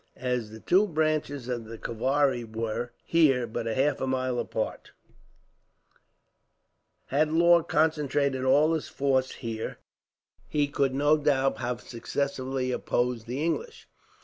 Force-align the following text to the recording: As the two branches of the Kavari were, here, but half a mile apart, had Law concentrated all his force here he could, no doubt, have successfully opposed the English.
As 0.17 0.49
the 0.49 0.59
two 0.59 0.87
branches 0.87 1.47
of 1.47 1.65
the 1.65 1.77
Kavari 1.77 2.43
were, 2.43 2.89
here, 3.05 3.45
but 3.45 3.67
half 3.67 4.01
a 4.01 4.07
mile 4.07 4.39
apart, 4.39 4.93
had 7.05 7.31
Law 7.31 7.61
concentrated 7.61 8.43
all 8.43 8.73
his 8.73 8.87
force 8.87 9.31
here 9.33 9.77
he 10.47 10.65
could, 10.67 10.95
no 10.95 11.17
doubt, 11.17 11.59
have 11.59 11.81
successfully 11.81 12.71
opposed 12.71 13.27
the 13.27 13.43
English. 13.43 13.87